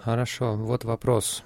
Хорошо, 0.00 0.56
вот 0.56 0.84
вопрос 0.84 1.44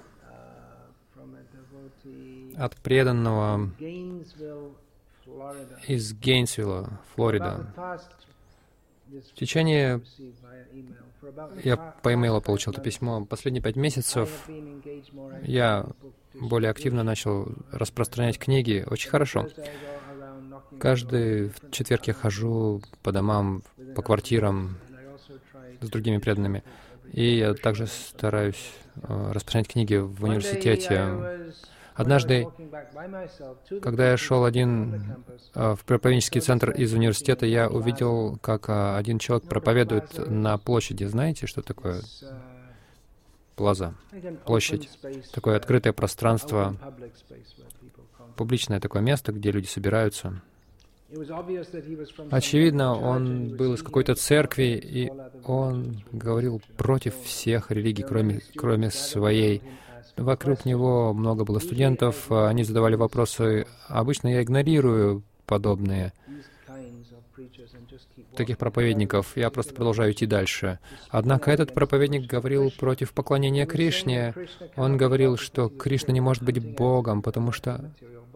от 2.57 2.75
преданного 2.77 3.69
из 5.87 6.13
Гейнсвилла, 6.13 6.99
Флорида. 7.15 7.73
В 9.07 9.33
течение... 9.35 10.01
Я 11.63 11.77
по 11.77 12.13
имейлу 12.13 12.41
получил 12.41 12.71
это 12.71 12.81
письмо. 12.81 13.25
Последние 13.25 13.61
пять 13.61 13.75
месяцев 13.75 14.47
я 15.43 15.85
более 16.33 16.69
активно 16.69 17.03
начал 17.03 17.47
распространять 17.71 18.37
книги. 18.37 18.85
Очень 18.89 19.09
хорошо. 19.09 19.47
Каждый 20.79 21.51
четверг 21.71 22.05
я 22.05 22.13
хожу 22.13 22.81
по 23.01 23.11
домам, 23.11 23.63
по 23.95 24.01
квартирам 24.01 24.77
с 25.81 25.89
другими 25.89 26.17
преданными. 26.17 26.63
И 27.13 27.37
я 27.37 27.53
также 27.53 27.87
стараюсь 27.87 28.71
э, 28.95 29.31
распространять 29.31 29.67
книги 29.67 29.95
в 29.95 30.23
университете. 30.23 31.53
Однажды, 31.95 32.47
когда 33.81 34.11
я 34.11 34.17
шел 34.17 34.45
один 34.45 35.15
э, 35.55 35.75
в 35.75 35.83
проповеднический 35.83 36.41
центр 36.41 36.69
из 36.69 36.93
университета, 36.93 37.47
я 37.47 37.69
увидел, 37.69 38.37
как 38.41 38.69
э, 38.69 38.95
один 38.97 39.17
человек 39.17 39.49
проповедует 39.49 40.29
на 40.29 40.59
площади. 40.59 41.05
Знаете, 41.05 41.47
что 41.47 41.63
такое 41.63 42.01
плаза? 43.55 43.95
Площадь. 44.45 44.89
Такое 45.33 45.57
открытое 45.57 45.91
пространство, 45.91 46.75
публичное 48.35 48.79
такое 48.79 49.01
место, 49.01 49.31
где 49.31 49.51
люди 49.51 49.65
собираются. 49.65 50.41
Очевидно, 52.31 52.95
он 52.95 53.55
был 53.55 53.73
из 53.73 53.83
какой-то 53.83 54.15
церкви, 54.15 54.79
и 54.83 55.11
он 55.45 56.03
говорил 56.11 56.61
против 56.75 57.15
всех 57.21 57.71
религий, 57.71 58.03
кроме, 58.03 58.41
кроме 58.55 58.91
своей. 58.91 59.61
Вокруг 60.17 60.65
него 60.65 61.13
много 61.13 61.45
было 61.45 61.59
студентов, 61.59 62.29
они 62.31 62.63
задавали 62.63 62.95
вопросы. 62.95 63.67
Обычно 63.87 64.27
я 64.29 64.43
игнорирую 64.43 65.23
подобные 65.45 66.11
таких 68.35 68.57
проповедников. 68.57 69.35
Я 69.35 69.49
просто 69.49 69.73
продолжаю 69.73 70.11
идти 70.11 70.25
дальше. 70.25 70.79
Однако 71.09 71.51
этот 71.51 71.73
проповедник 71.73 72.29
говорил 72.29 72.71
против 72.71 73.13
поклонения 73.13 73.65
Кришне. 73.65 74.33
Он 74.75 74.97
говорил, 74.97 75.37
что 75.37 75.69
Кришна 75.69 76.13
не 76.13 76.21
может 76.21 76.43
быть 76.43 76.63
Богом, 76.75 77.21
потому 77.21 77.51
что 77.51 77.91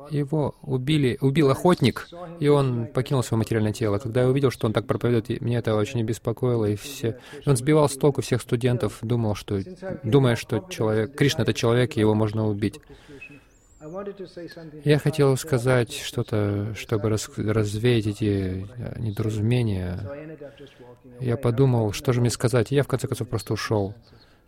его 0.09 0.55
убили, 0.61 1.17
убил 1.21 1.49
охотник, 1.49 2.07
и 2.39 2.47
он 2.47 2.87
покинул 2.87 3.23
свое 3.23 3.39
материальное 3.39 3.73
тело. 3.73 3.99
Когда 3.99 4.21
я 4.21 4.27
увидел, 4.27 4.51
что 4.51 4.67
он 4.67 4.73
так 4.73 4.87
проповедует, 4.87 5.41
меня 5.41 5.59
это 5.59 5.75
очень 5.75 6.01
беспокоило, 6.03 6.65
и 6.65 6.75
все... 6.75 7.17
Он 7.45 7.55
сбивал 7.55 7.87
с 7.87 7.95
толку 7.95 8.21
всех 8.21 8.41
студентов, 8.41 8.99
думал, 9.01 9.35
что... 9.35 9.61
думая, 10.03 10.35
что 10.35 10.65
человек... 10.69 11.15
Кришна— 11.15 11.43
это 11.43 11.53
человек, 11.53 11.95
и 11.95 11.99
его 11.99 12.13
можно 12.13 12.47
убить. 12.47 12.79
Я 14.85 14.99
хотел 14.99 15.35
сказать 15.37 15.91
что-то, 15.91 16.73
чтобы 16.75 17.09
раз, 17.09 17.29
развеять 17.35 18.05
эти 18.05 18.67
э, 18.77 18.99
недоразумения. 18.99 19.99
Я 21.19 21.35
подумал, 21.35 21.91
что 21.91 22.13
же 22.13 22.21
мне 22.21 22.29
сказать, 22.29 22.71
и 22.71 22.75
я 22.75 22.83
в 22.83 22.87
конце 22.87 23.07
концов 23.07 23.27
просто 23.27 23.53
ушел. 23.53 23.95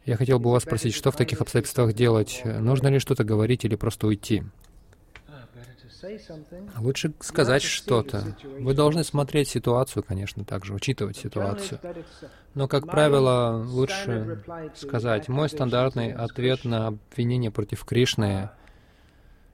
Я 0.05 0.17
хотел 0.17 0.37
бы 0.37 0.51
вас 0.51 0.63
спросить, 0.63 0.93
что 0.93 1.11
в 1.11 1.15
таких 1.15 1.41
обстоятельствах 1.41 1.93
делать? 1.93 2.41
Нужно 2.43 2.89
ли 2.89 2.99
что-то 2.99 3.23
говорить 3.23 3.65
или 3.65 3.75
просто 3.75 4.05
уйти? 4.05 4.43
Лучше 6.77 7.13
сказать 7.19 7.63
что-то. 7.63 8.35
Вы 8.59 8.73
должны 8.73 9.03
смотреть 9.03 9.49
ситуацию, 9.49 10.03
конечно, 10.03 10.45
также 10.45 10.73
учитывать 10.73 11.17
ситуацию. 11.17 11.79
Но, 12.53 12.67
как 12.67 12.85
правило, 12.85 13.63
лучше 13.65 14.43
сказать. 14.75 15.27
Мой 15.27 15.49
стандартный 15.49 16.13
ответ 16.13 16.65
на 16.65 16.87
обвинение 16.87 17.51
против 17.51 17.83
Кришны 17.85 18.49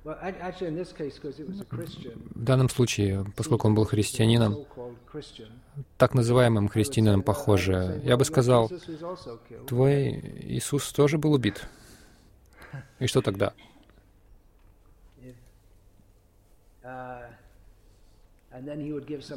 в 0.04 2.44
данном 2.44 2.70
случае, 2.70 3.26
поскольку 3.36 3.68
он 3.68 3.76
был 3.76 3.86
христианином, 3.86 4.66
так 5.98 6.14
называемым 6.14 6.70
христианином, 6.70 7.22
похоже, 7.22 8.02
я 8.04 8.16
бы 8.16 8.24
сказал, 8.24 8.72
твой 9.68 10.12
Иисус 10.42 10.92
тоже 10.94 11.18
был 11.18 11.34
убит. 11.34 11.68
И 13.00 13.08
что 13.08 13.22
тогда? 13.22 13.54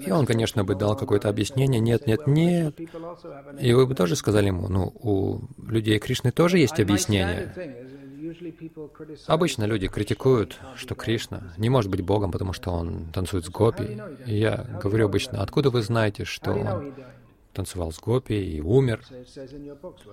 И 0.06 0.10
он, 0.10 0.24
конечно, 0.24 0.64
бы 0.64 0.74
дал 0.74 0.96
какое-то 0.96 1.28
объяснение, 1.28 1.80
нет, 1.80 2.06
нет, 2.06 2.26
нет. 2.26 2.80
И 3.60 3.72
вы 3.74 3.86
бы 3.86 3.94
тоже 3.94 4.16
сказали 4.16 4.46
ему, 4.46 4.68
ну, 4.68 4.92
у 5.00 5.40
людей 5.70 5.98
Кришны 5.98 6.32
тоже 6.32 6.58
есть 6.58 6.80
объяснение. 6.80 7.52
Обычно 9.26 9.64
люди 9.64 9.88
критикуют, 9.88 10.58
что 10.76 10.94
Кришна 10.94 11.52
не 11.58 11.68
может 11.68 11.90
быть 11.90 12.00
Богом, 12.00 12.32
потому 12.32 12.54
что 12.54 12.70
он 12.70 13.06
танцует 13.12 13.44
с 13.44 13.50
гопи. 13.50 14.00
И 14.26 14.38
я 14.38 14.66
говорю 14.82 15.06
обычно, 15.06 15.42
откуда 15.42 15.68
вы 15.70 15.82
знаете, 15.82 16.24
что 16.24 16.52
он 16.52 16.94
танцевал 17.52 17.92
с 17.92 17.98
гопи 17.98 18.34
и 18.34 18.60
умер. 18.60 19.02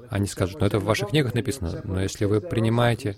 Они 0.09 0.27
скажут, 0.27 0.59
ну 0.59 0.67
это 0.67 0.79
в 0.79 0.83
ваших 0.83 1.09
книгах 1.09 1.33
написано, 1.33 1.81
но 1.83 2.01
если 2.01 2.25
вы 2.25 2.41
принимаете 2.41 3.15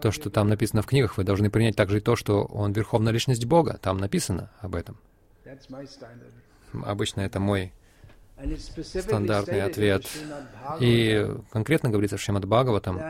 то, 0.00 0.10
что 0.10 0.30
там 0.30 0.48
написано 0.48 0.82
в 0.82 0.86
книгах, 0.86 1.16
вы 1.16 1.24
должны 1.24 1.50
принять 1.50 1.76
также 1.76 1.98
и 1.98 2.00
то, 2.00 2.16
что 2.16 2.44
он 2.44 2.72
Верховная 2.72 3.12
Личность 3.12 3.44
Бога. 3.44 3.78
Там 3.80 3.98
написано 3.98 4.50
об 4.60 4.74
этом. 4.74 4.96
Обычно 6.84 7.20
это 7.22 7.40
мой 7.40 7.72
стандартный 8.82 9.62
ответ. 9.62 10.06
И 10.80 11.26
конкретно 11.52 11.90
говорится 11.90 12.16
в 12.16 12.20
Шримад 12.20 12.44
Бхагаватам, 12.44 13.00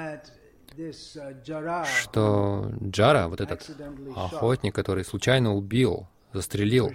что 2.00 2.70
Джара, 2.82 3.28
вот 3.28 3.40
этот 3.40 3.68
охотник, 4.14 4.74
который 4.74 5.04
случайно 5.04 5.54
убил 5.54 6.06
застрелил 6.36 6.92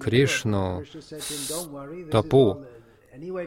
Кришну 0.00 0.84
топу. 2.10 2.64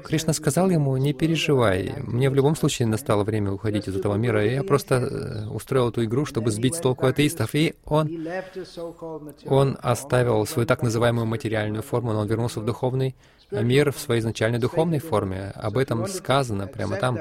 Кришна 0.06 0.31
сказал 0.31 0.69
ему, 0.69 0.96
не 0.96 1.13
переживай, 1.13 1.94
мне 2.02 2.30
в 2.30 2.35
любом 2.35 2.56
случае 2.56 2.88
настало 2.88 3.25
время 3.25 3.52
уходить 3.52 3.90
из 3.90 3.97
этого 3.97 4.16
мира, 4.16 4.46
и 4.46 4.53
я 4.53 4.63
просто 4.63 4.96
э, 4.96 5.47
устроил 5.50 5.90
эту 5.90 6.06
игру, 6.06 6.25
чтобы 6.25 6.52
сбить 6.52 6.75
с 6.75 6.80
толку 6.80 7.06
атеистов, 7.06 7.53
и 7.53 7.75
он, 7.84 8.09
он 9.46 9.78
оставил 9.81 10.46
свою 10.46 10.66
так 10.66 10.84
называемую 10.84 11.25
материальную 11.25 11.84
форму, 11.84 12.13
но 12.13 12.19
он 12.19 12.28
вернулся 12.28 12.62
в 12.62 12.66
духовный 12.66 13.13
мир 13.52 13.91
в 13.91 14.00
своей 14.00 14.22
изначальной 14.22 14.59
духовной 14.59 15.00
форме. 15.00 15.52
Об 15.56 15.78
этом 15.78 16.07
сказано 16.07 16.68
прямо 16.68 16.97
там. 16.97 17.19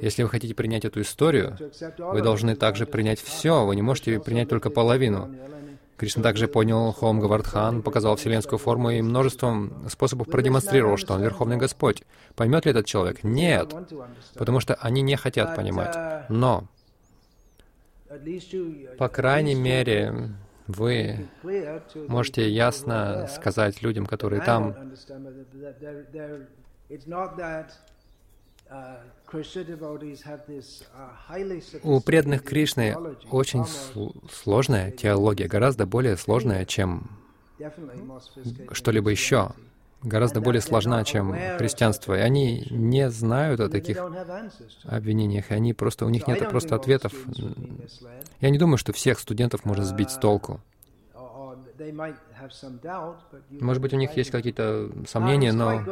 Если 0.00 0.22
вы 0.22 0.28
хотите 0.28 0.54
принять 0.54 0.84
эту 0.84 1.00
историю, 1.00 1.56
вы 1.98 2.22
должны 2.22 2.56
также 2.56 2.86
принять 2.86 3.20
все, 3.20 3.64
вы 3.64 3.76
не 3.76 3.82
можете 3.82 4.20
принять 4.20 4.48
только 4.48 4.70
половину. 4.70 5.34
Кришна 5.96 6.22
также 6.22 6.48
понял 6.48 6.92
Хом 6.92 7.20
Гавардхан, 7.20 7.82
показал 7.82 8.16
вселенскую 8.16 8.58
форму 8.58 8.90
и 8.90 9.00
множеством 9.00 9.88
способов 9.88 10.28
продемонстрировал, 10.28 10.96
что 10.96 11.14
он 11.14 11.22
Верховный 11.22 11.56
Господь. 11.56 12.02
Поймет 12.34 12.64
ли 12.64 12.72
этот 12.72 12.86
человек? 12.86 13.22
Нет, 13.22 13.72
потому 14.34 14.60
что 14.60 14.74
они 14.74 15.02
не 15.02 15.16
хотят 15.16 15.54
понимать. 15.54 15.96
Но, 16.28 16.64
по 18.98 19.08
крайней 19.08 19.54
мере, 19.54 20.30
вы 20.66 21.28
можете 22.08 22.50
ясно 22.50 23.28
сказать 23.32 23.82
людям, 23.82 24.06
которые 24.06 24.42
там, 24.42 24.74
у 31.82 32.00
преданных 32.00 32.42
Кришны 32.42 32.96
очень 33.30 33.64
сложная 34.30 34.90
теология, 34.90 35.48
гораздо 35.48 35.86
более 35.86 36.16
сложная, 36.16 36.64
чем 36.64 37.10
что-либо 38.72 39.10
еще, 39.10 39.50
гораздо 40.02 40.40
более 40.40 40.60
сложна, 40.60 41.04
чем 41.04 41.34
христианство. 41.58 42.14
И 42.14 42.20
они 42.20 42.66
не 42.70 43.10
знают 43.10 43.60
о 43.60 43.68
таких 43.68 43.98
обвинениях, 44.84 45.50
и 45.50 45.54
они 45.54 45.72
просто, 45.72 46.06
у 46.06 46.10
них 46.10 46.26
нет 46.26 46.48
просто 46.48 46.74
ответов. 46.74 47.12
Я 48.40 48.50
не 48.50 48.58
думаю, 48.58 48.78
что 48.78 48.92
всех 48.92 49.18
студентов 49.18 49.64
можно 49.64 49.84
сбить 49.84 50.10
с 50.10 50.18
толку. 50.18 50.60
Может 53.50 53.82
быть, 53.82 53.92
у 53.92 53.96
них 53.96 54.16
есть 54.16 54.30
какие-то 54.30 54.90
сомнения, 55.06 55.52
но 55.52 55.82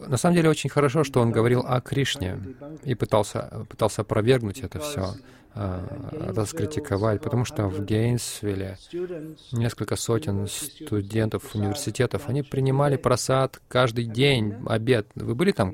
на 0.00 0.16
самом 0.16 0.36
деле 0.36 0.50
очень 0.50 0.70
хорошо, 0.70 1.04
что 1.04 1.20
он 1.20 1.32
говорил 1.32 1.64
о 1.66 1.80
Кришне 1.80 2.38
и 2.82 2.94
пытался, 2.94 3.66
пытался 3.68 4.02
опровергнуть 4.02 4.60
это 4.60 4.78
все, 4.78 5.14
э, 5.54 5.80
раскритиковать, 6.34 7.22
потому 7.22 7.44
что 7.44 7.68
в 7.68 7.84
Гейнсвилле 7.84 8.76
несколько 9.52 9.96
сотен 9.96 10.46
студентов 10.46 11.54
университетов, 11.54 12.28
они 12.28 12.42
принимали 12.42 12.96
просад 12.96 13.60
каждый 13.68 14.04
день, 14.04 14.54
обед. 14.66 15.08
Вы 15.14 15.34
были 15.34 15.52
там? 15.52 15.72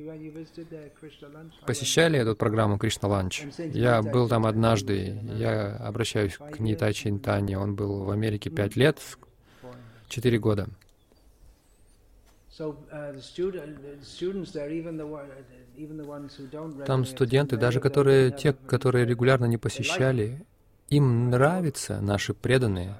Посещали 1.67 2.19
эту 2.19 2.37
программу 2.37 2.79
Кришна 2.79 3.09
Ланч? 3.09 3.43
Я 3.59 4.03
был 4.03 4.29
там 4.29 4.47
однажды, 4.47 5.19
я 5.35 5.77
обращаюсь 5.77 6.37
к 6.37 6.59
Нитачи 6.61 7.09
Интане, 7.09 7.59
он 7.59 7.75
был 7.75 8.05
в 8.05 8.11
Америке 8.11 8.51
пять 8.51 8.77
лет, 8.77 8.99
четыре 10.09 10.39
года. 10.39 10.69
Там 16.87 17.05
студенты, 17.07 17.57
даже 17.57 17.81
которые, 17.81 18.31
те, 18.31 18.53
которые 18.53 19.07
регулярно 19.07 19.47
не 19.47 19.57
посещали, 19.57 20.45
им 20.91 21.31
нравятся 21.31 22.01
наши 22.03 22.35
преданные. 22.35 22.95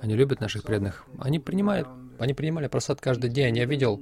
Они 0.00 0.14
любят 0.14 0.40
наших 0.40 0.62
преданных. 0.62 1.04
Они 1.18 1.40
принимают, 1.40 1.88
они 2.18 2.34
принимали 2.34 2.68
просад 2.68 3.00
каждый 3.00 3.30
день. 3.30 3.56
Я 3.56 3.64
видел 3.64 4.00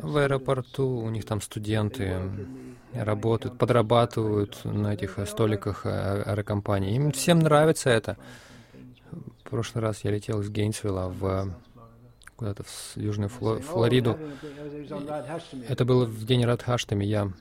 в 0.00 0.16
аэропорту, 0.18 0.86
у 0.86 1.08
них 1.08 1.24
там 1.24 1.40
студенты 1.40 2.20
работают, 2.92 3.56
подрабатывают 3.56 4.62
на 4.64 4.92
этих 4.92 5.18
столиках 5.26 5.86
аэрокомпании. 5.86 6.94
Им 6.96 7.12
всем 7.12 7.38
нравится 7.38 7.88
это. 7.88 8.18
В 9.10 9.48
прошлый 9.48 9.82
раз 9.82 10.04
я 10.04 10.10
летел 10.10 10.40
из 10.40 10.50
Гейнсвилла 10.50 11.08
в 11.08 11.54
куда-то 12.44 12.62
в 12.64 12.96
Южную 12.96 13.30
Фло 13.30 13.58
Флориду. 13.60 14.18
Это 15.66 15.84
было 15.86 16.04
в 16.04 16.26
день 16.26 16.44
Радхаштами. 16.44 17.02
Я... 17.02 17.32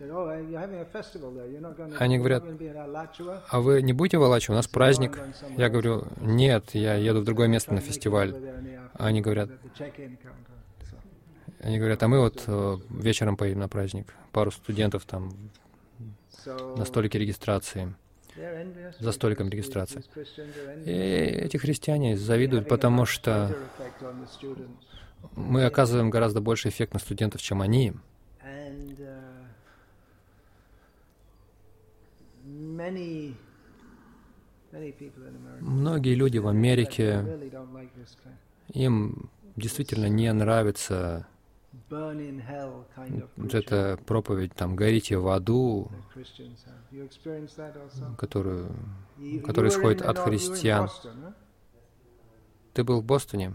Они 2.00 2.18
говорят, 2.18 2.44
а 3.50 3.60
вы 3.60 3.82
не 3.82 3.92
будете 3.92 4.18
в 4.18 4.24
Алаче? 4.24 4.54
У 4.54 4.56
нас 4.56 4.68
праздник. 4.68 5.20
Я 5.58 5.68
говорю, 5.68 6.06
нет, 6.22 6.70
я 6.74 6.96
еду 6.96 7.20
в 7.20 7.26
другое 7.26 7.50
место 7.50 7.74
на 7.74 7.82
фестиваль. 7.82 8.34
Они 8.94 9.20
говорят, 9.20 9.50
они 11.60 11.78
говорят, 11.80 12.02
а 12.04 12.08
мы 12.08 12.20
вот 12.20 12.44
э, 12.48 12.78
вечером 12.90 13.36
поедем 13.36 13.60
на 13.60 13.68
праздник. 13.68 14.14
Пару 14.32 14.52
студентов 14.52 15.06
там 15.06 15.34
на 16.46 16.86
столике 16.86 17.20
регистрации 17.20 17.94
за 19.00 19.12
столиком 19.12 19.50
регистрации. 19.50 20.04
И 20.86 20.92
эти 20.92 21.58
христиане 21.58 22.18
завидуют, 22.18 22.68
потому 22.68 23.06
что 23.06 23.56
мы 25.36 25.66
оказываем 25.66 26.10
гораздо 26.10 26.42
больше 26.42 26.70
эффект 26.70 26.94
на 26.94 27.00
студентов, 27.00 27.42
чем 27.42 27.62
они. 27.62 27.94
Многие 35.62 36.16
люди 36.16 36.38
в 36.40 36.48
Америке, 36.48 37.26
им 38.70 39.30
действительно 39.56 40.08
не 40.08 40.32
нравится 40.34 41.28
вот 41.90 43.54
эта 43.54 44.00
проповедь, 44.06 44.54
там, 44.54 44.76
горите 44.76 45.18
в 45.18 45.28
аду, 45.28 45.92
которую, 48.18 48.76
которая 49.46 49.72
исходит 49.72 50.02
от 50.02 50.18
христиан. 50.20 50.90
Ты 52.74 52.84
был 52.84 53.02
в 53.02 53.06
Бостоне? 53.06 53.54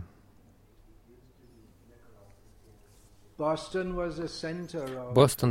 Бостон 3.38 3.94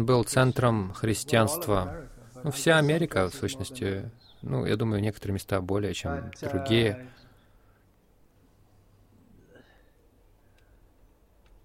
был 0.06 0.24
центром 0.26 0.94
христианства. 0.94 2.10
Ну, 2.44 2.52
вся 2.52 2.78
Америка, 2.78 3.30
в 3.30 3.34
сущности, 3.34 4.12
ну, 4.42 4.66
я 4.66 4.76
думаю, 4.76 5.02
некоторые 5.02 5.36
места 5.36 5.62
более, 5.62 5.94
чем 5.94 6.30
другие. 6.42 7.08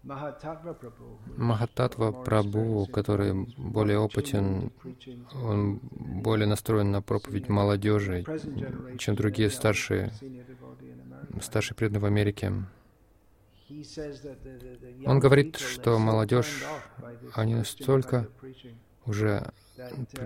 Махататва 0.05 0.75
Прабhu, 2.25 2.87
который 2.87 3.33
более 3.57 3.99
опытен, 3.99 4.71
он 5.35 5.81
более 5.93 6.47
настроен 6.47 6.93
на 6.93 7.03
проповедь 7.03 7.49
молодежи, 7.49 8.25
чем 8.99 9.17
другие 9.17 9.51
старшие, 9.51 10.13
старшие 11.41 11.77
преданные 11.77 12.01
в 12.01 12.07
Америке. 12.07 12.53
Он 15.07 15.21
говорит, 15.21 15.57
что 15.57 15.99
молодежь, 15.99 16.65
они 17.35 17.55
настолько 17.55 18.29
уже 19.05 19.53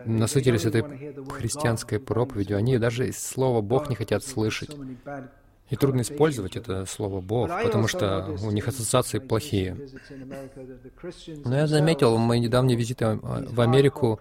насытились 0.04 0.64
этой 0.64 0.82
христианской 1.30 1.98
проповедью, 2.00 2.56
они 2.56 2.78
даже 2.78 3.12
слова 3.12 3.62
«Бог» 3.62 3.88
не 3.88 3.96
хотят 3.96 4.24
слышать. 4.24 4.76
И 5.68 5.74
трудно 5.74 6.02
использовать 6.02 6.56
это 6.56 6.86
слово 6.86 7.20
«Бог», 7.20 7.50
потому 7.64 7.88
что 7.88 8.36
у 8.42 8.50
них 8.52 8.68
ассоциации 8.68 9.18
плохие. 9.18 9.76
Но 11.44 11.56
я 11.56 11.66
заметил, 11.66 12.14
в 12.14 12.18
мои 12.20 12.38
недавние 12.38 12.76
визиты 12.76 13.18
в 13.20 13.60
Америку, 13.60 14.20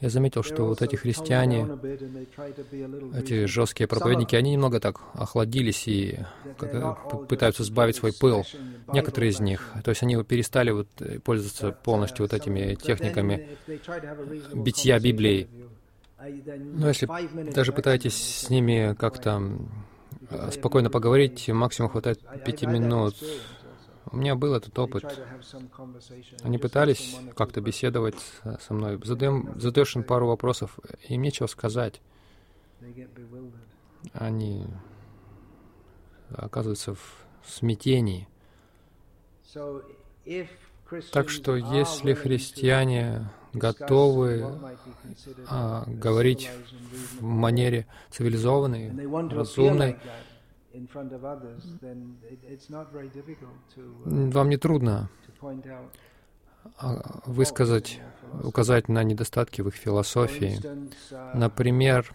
я 0.00 0.10
заметил, 0.10 0.42
что 0.42 0.64
вот 0.64 0.82
эти 0.82 0.96
христиане, 0.96 1.68
эти 3.14 3.44
жесткие 3.44 3.86
проповедники, 3.86 4.34
они 4.34 4.52
немного 4.52 4.80
так 4.80 5.00
охладились 5.14 5.86
и 5.86 6.18
пытаются 7.28 7.62
сбавить 7.62 7.96
свой 7.96 8.12
пыл. 8.12 8.44
Некоторые 8.92 9.30
из 9.30 9.38
них. 9.38 9.72
То 9.84 9.90
есть 9.90 10.02
они 10.02 10.20
перестали 10.24 10.72
вот 10.72 10.88
пользоваться 11.22 11.70
полностью 11.70 12.24
вот 12.24 12.32
этими 12.32 12.74
техниками 12.74 13.48
битья 14.52 14.98
Библией. 14.98 15.48
Но 16.18 16.88
если 16.88 17.08
даже 17.52 17.72
пытаетесь 17.72 18.14
с 18.14 18.50
ними 18.50 18.94
как-то 18.98 19.40
Э, 19.40 19.89
спокойно 20.52 20.90
поговорить, 20.90 21.48
максимум 21.48 21.90
хватает 21.90 22.20
пяти 22.44 22.66
минут. 22.66 23.16
У 24.12 24.16
меня 24.16 24.34
был 24.34 24.54
этот 24.54 24.76
опыт. 24.78 25.04
Они 26.42 26.58
пытались 26.58 27.16
как-то 27.36 27.60
беседовать 27.60 28.16
со 28.60 28.74
мной. 28.74 28.98
Задаем, 29.04 29.60
задаешь 29.60 29.94
им 29.94 30.02
пару 30.02 30.26
вопросов, 30.26 30.78
им 31.08 31.22
нечего 31.22 31.46
сказать. 31.46 32.00
Они 34.12 34.66
оказываются 36.30 36.94
в 36.94 37.26
смятении. 37.46 38.28
Так 41.12 41.28
что 41.28 41.56
если 41.56 42.14
христиане 42.14 43.30
готовы 43.52 44.46
а, 45.48 45.84
говорить 45.86 46.50
в 47.18 47.22
манере 47.22 47.86
цивилизованной, 48.10 48.90
разумной, 49.30 49.96
вам 53.94 54.48
не 54.48 54.56
трудно 54.56 55.10
а, 56.78 57.20
высказать, 57.26 58.00
указать 58.42 58.88
на 58.88 59.02
недостатки 59.02 59.62
в 59.62 59.68
их 59.68 59.74
философии. 59.74 60.60
Например, 61.34 62.12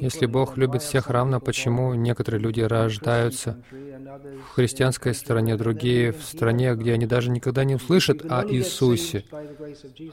если 0.00 0.26
Бог 0.26 0.56
любит 0.56 0.82
всех 0.82 1.10
равно, 1.10 1.38
почему 1.38 1.94
некоторые 1.94 2.40
люди 2.40 2.60
рождаются 2.60 3.62
в 3.70 4.54
христианской 4.54 5.14
стране, 5.14 5.56
другие 5.56 6.12
в 6.12 6.22
стране, 6.22 6.74
где 6.74 6.94
они 6.94 7.06
даже 7.06 7.30
никогда 7.30 7.62
не 7.62 7.76
услышат 7.76 8.24
о 8.28 8.44
Иисусе? 8.44 9.24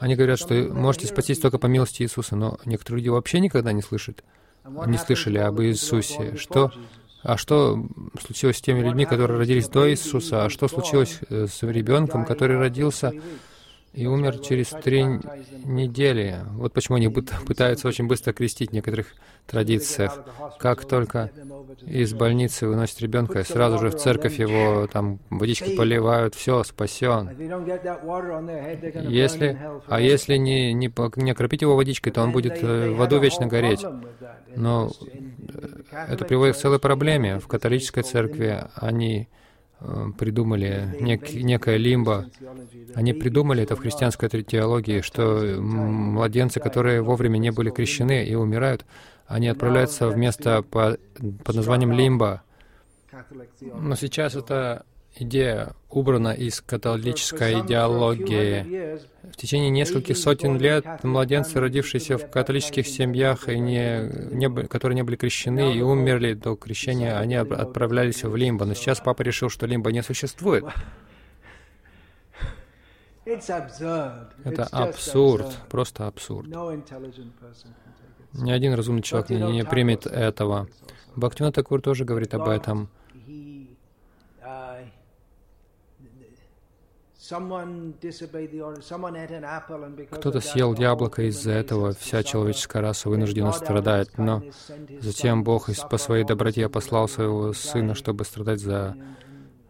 Они 0.00 0.14
говорят, 0.14 0.38
что 0.38 0.54
можете 0.54 1.08
спастись 1.08 1.40
только 1.40 1.58
по 1.58 1.66
милости 1.66 2.02
Иисуса, 2.02 2.36
но 2.36 2.58
некоторые 2.64 3.00
люди 3.00 3.08
вообще 3.08 3.40
никогда 3.40 3.72
не 3.72 3.82
слышат, 3.82 4.22
не 4.86 4.96
слышали 4.96 5.38
об 5.38 5.60
Иисусе. 5.60 6.36
Что 6.36 6.70
а 7.24 7.38
что 7.38 7.82
случилось 8.22 8.58
с 8.58 8.60
теми 8.60 8.80
людьми, 8.80 9.06
которые 9.06 9.38
родились 9.38 9.68
до 9.68 9.90
Иисуса? 9.90 10.44
А 10.44 10.50
что 10.50 10.68
случилось 10.68 11.20
э, 11.30 11.46
с 11.46 11.62
ребенком, 11.62 12.26
который 12.26 12.58
родился 12.58 13.14
и 13.94 14.06
умер 14.06 14.38
через 14.38 14.68
три 14.68 15.04
недели. 15.64 16.40
Вот 16.52 16.72
почему 16.72 16.96
они 16.96 17.08
пытаются 17.08 17.88
очень 17.88 18.06
быстро 18.06 18.32
крестить 18.32 18.70
в 18.70 18.72
некоторых 18.72 19.06
традициях. 19.46 20.20
Как 20.58 20.84
только 20.84 21.30
из 21.86 22.12
больницы 22.12 22.66
выносят 22.66 23.00
ребенка, 23.00 23.44
сразу 23.44 23.78
же 23.78 23.90
в 23.90 23.96
церковь 23.96 24.38
его 24.38 24.88
там 24.92 25.20
водички 25.30 25.76
поливают, 25.76 26.34
все, 26.34 26.64
спасен. 26.64 27.30
Если, 29.08 29.58
а 29.86 30.00
если 30.00 30.36
не, 30.36 30.72
не, 30.72 30.92
не 31.16 31.30
окропить 31.30 31.62
его 31.62 31.76
водичкой, 31.76 32.12
то 32.12 32.22
он 32.22 32.32
будет 32.32 32.62
э, 32.62 32.90
в 32.90 33.00
аду 33.00 33.18
вечно 33.18 33.46
гореть. 33.46 33.84
Но 34.56 34.90
э, 35.52 36.06
это 36.08 36.24
приводит 36.24 36.56
к 36.56 36.58
целой 36.58 36.78
проблеме. 36.78 37.38
В 37.38 37.46
католической 37.46 38.02
церкви 38.02 38.64
они 38.74 39.28
придумали 40.18 40.96
нек, 41.00 41.32
некое 41.32 41.76
лимбо. 41.76 42.26
Они 42.94 43.12
придумали 43.12 43.62
это 43.62 43.76
в 43.76 43.80
христианской 43.80 44.28
теологии, 44.28 45.00
что 45.00 45.58
младенцы, 45.60 46.60
которые 46.60 47.02
вовремя 47.02 47.38
не 47.38 47.50
были 47.50 47.70
крещены 47.70 48.24
и 48.24 48.34
умирают, 48.34 48.84
они 49.26 49.48
отправляются 49.48 50.08
в 50.08 50.16
место 50.16 50.62
по, 50.62 50.96
под 51.44 51.56
названием 51.56 51.92
лимбо. 51.92 52.42
Но 53.74 53.94
сейчас 53.96 54.34
это 54.34 54.84
идея 55.16 55.74
убрана 55.90 56.32
из 56.32 56.60
католической 56.60 57.60
идеологии. 57.60 58.98
В 59.30 59.36
течение 59.36 59.70
нескольких 59.70 60.16
сотен 60.16 60.58
лет 60.58 60.84
младенцы, 61.02 61.60
родившиеся 61.60 62.18
в 62.18 62.30
католических 62.30 62.86
семьях, 62.86 63.48
и 63.48 63.58
не, 63.58 64.10
не, 64.34 64.48
которые 64.66 64.96
не 64.96 65.02
были 65.02 65.16
крещены 65.16 65.76
и 65.76 65.80
умерли 65.80 66.34
до 66.34 66.56
крещения, 66.56 67.18
они 67.18 67.36
отправлялись 67.36 68.24
в 68.24 68.34
лимбо. 68.36 68.64
Но 68.64 68.74
сейчас 68.74 69.00
папа 69.00 69.22
решил, 69.22 69.48
что 69.48 69.66
лимбо 69.66 69.92
не 69.92 70.02
существует. 70.02 70.64
Это 73.24 74.64
абсурд, 74.70 75.46
просто 75.70 76.06
абсурд. 76.06 76.48
Ни 78.34 78.50
один 78.50 78.74
разумный 78.74 79.02
человек 79.02 79.30
не, 79.30 79.40
не 79.52 79.64
примет 79.64 80.06
этого. 80.06 80.68
Бхактивина 81.16 81.52
Такур 81.52 81.80
тоже 81.80 82.04
говорит 82.04 82.34
об 82.34 82.48
этом. 82.48 82.90
Кто-то 90.10 90.40
съел 90.40 90.74
яблоко, 90.74 91.22
из-за 91.22 91.52
этого 91.52 91.94
вся 91.94 92.22
человеческая 92.22 92.82
раса 92.82 93.08
вынуждена 93.08 93.52
страдать, 93.52 94.18
но 94.18 94.42
затем 95.00 95.42
Бог 95.42 95.70
по 95.88 95.96
своей 95.96 96.24
доброте 96.24 96.68
послал 96.68 97.08
своего 97.08 97.54
Сына, 97.54 97.94
чтобы 97.94 98.24
страдать 98.24 98.60
за 98.60 98.94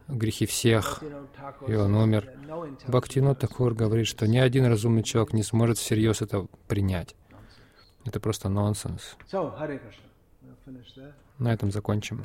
грехи 0.09 0.47
всех, 0.47 1.03
и 1.69 1.75
Он 1.75 1.95
умер. 1.95 2.33
Бхактинот 2.89 3.39
Такур 3.39 3.75
говорит, 3.75 4.09
что 4.09 4.27
ни 4.27 4.39
один 4.39 4.67
разумный 4.67 5.05
человек 5.05 5.33
не 5.33 5.45
сможет 5.45 5.79
всерьез 5.79 6.23
это 6.23 6.47
принять. 6.67 7.15
Это 8.05 8.19
просто 8.19 8.49
нонсенс. 8.49 9.17
На 11.39 11.53
этом 11.53 11.71
закончим. 11.71 12.25